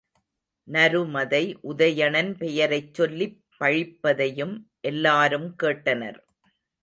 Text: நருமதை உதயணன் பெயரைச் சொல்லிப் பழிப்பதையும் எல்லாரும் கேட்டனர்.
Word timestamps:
நருமதை 0.67 1.41
உதயணன் 1.63 2.31
பெயரைச் 2.37 2.93
சொல்லிப் 2.93 3.37
பழிப்பதையும் 3.59 4.55
எல்லாரும் 4.81 5.55
கேட்டனர். 5.63 6.19